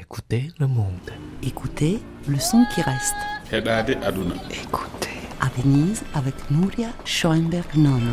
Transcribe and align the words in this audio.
Écoutez 0.00 0.52
le 0.60 0.68
monde. 0.68 1.10
Écoutez 1.42 1.98
le 2.28 2.38
son 2.38 2.64
qui 2.72 2.80
reste. 2.82 3.16
Écoutez. 3.50 5.08
À 5.40 5.48
Venise 5.60 6.04
avec 6.14 6.34
Nuria 6.52 6.90
Schoenberg-Nono. 7.04 8.12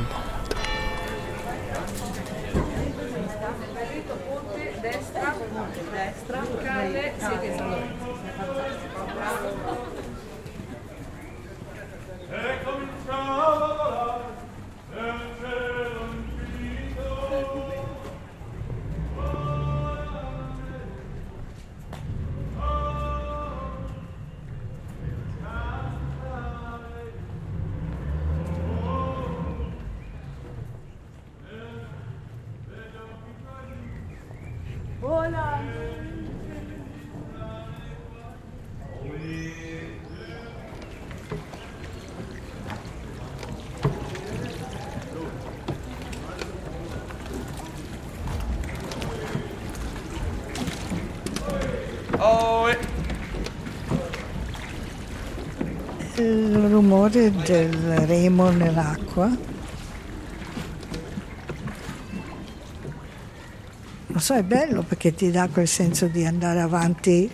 Il 56.18 56.70
rumore 56.70 57.32
del 57.44 57.74
remo 58.08 58.50
nell'acqua. 58.50 59.55
Non 64.16 64.24
so, 64.24 64.34
è 64.36 64.44
bello 64.44 64.82
perché 64.82 65.14
ti 65.14 65.30
dà 65.30 65.50
quel 65.50 65.68
senso 65.68 66.08
di 66.08 66.26
andare 66.26 66.62
avanti 66.62 67.30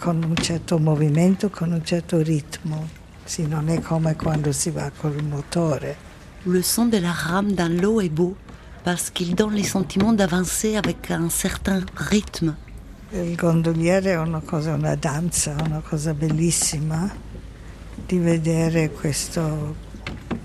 con 0.00 0.20
un 0.20 0.34
certo 0.34 0.80
movimento, 0.80 1.48
con 1.48 1.70
un 1.70 1.84
certo 1.84 2.20
ritmo. 2.22 2.88
Sì, 3.22 3.46
non 3.46 3.68
è 3.68 3.78
come 3.78 4.16
quando 4.16 4.50
si 4.50 4.70
va 4.70 4.90
col 4.96 5.22
motore. 5.22 5.96
Le 6.42 6.60
son 6.60 6.88
de 6.88 6.98
la 6.98 7.12
rame 7.12 7.52
dans 7.52 7.70
l'eau 7.80 8.00
est 8.00 8.10
beau 8.10 8.34
parce 8.82 9.12
qu'il 9.12 9.36
donne 9.36 9.54
le 9.54 9.62
sentiment 9.62 10.12
d'avancer 10.12 10.76
avec 10.76 11.08
un 11.10 11.30
certain 11.30 11.84
rythme. 12.10 12.56
Il 13.12 13.36
gondoliere 13.36 14.14
è 14.14 14.18
una 14.18 14.40
cosa, 14.40 14.74
una 14.74 14.96
danza, 14.96 15.54
una 15.64 15.82
cosa 15.88 16.14
bellissima 16.14 17.08
di 18.08 18.18
vedere 18.18 18.90
questo 18.90 19.76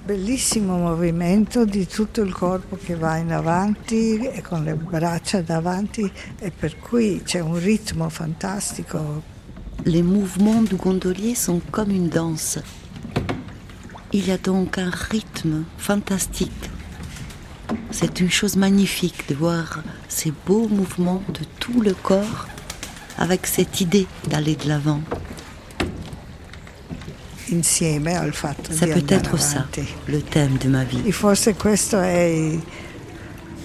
bellissimo 0.10 0.76
movimento 0.76 1.66
di 1.66 1.86
tutto 1.86 2.24
il 2.24 2.34
corpo 2.34 2.80
che 2.84 2.96
va 2.96 3.18
in 3.18 3.32
avanti 3.32 4.18
e 4.18 4.42
con 4.42 4.64
le 4.64 4.74
braccia 4.74 5.44
davanti 5.44 6.12
e 6.40 6.50
per 6.50 6.80
cui 6.80 7.22
c'è 7.24 7.40
un 7.42 7.60
ritmo 7.60 8.10
fantastico. 8.10 9.22
Les 9.84 10.02
mouvements 10.02 10.68
du 10.68 10.78
gondolier 10.78 11.36
sont 11.36 11.62
comme 11.70 11.92
une 11.92 12.10
danse. 12.10 12.60
Il 14.12 14.26
y 14.26 14.32
a 14.32 14.40
donc 14.40 14.80
un 14.80 14.90
rythme 14.90 15.66
fantastique. 15.78 16.72
C'est 17.92 18.20
une 18.20 18.32
chose 18.32 18.56
magnifique 18.56 19.30
de 19.30 19.36
voir 19.36 19.84
ces 20.08 20.34
beaux 20.48 20.68
mouvements 20.68 21.22
de 21.28 21.46
tout 21.60 21.82
le 21.82 21.94
corps 21.94 22.48
avec 23.20 23.46
cette 23.46 23.80
idée 23.80 24.08
d'aller 24.28 24.56
de 24.56 24.70
l'avant. 24.70 25.02
Insieme 27.52 28.16
al 28.16 28.34
fatto 28.34 28.72
Ça 28.72 28.86
di 28.86 28.92
peut 28.92 29.00
andare 29.00 29.20
être 29.20 29.38
ça, 29.40 29.68
le 30.08 30.22
thème 30.22 30.58
de 30.58 30.68
ma 30.68 30.84
vie. 30.84 31.02
E 31.06 31.12
forse 31.12 31.56
questo 31.56 32.00
è 32.00 32.58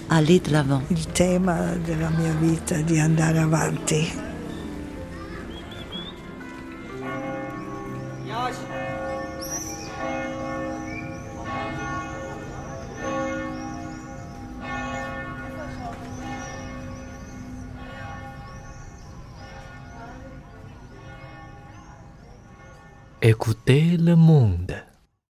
Aller 0.08 0.40
de 0.40 0.50
l'avant. 0.50 0.82
il 0.88 1.06
tema 1.12 1.76
della 1.82 2.10
mia 2.10 2.34
vita, 2.38 2.76
di 2.76 2.98
andare 2.98 3.38
avanti. 3.38 4.32
Écoutez 23.26 23.96
le 23.96 24.16
monde. 24.16 24.74